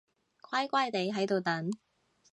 [0.41, 1.69] 乖乖哋喺度等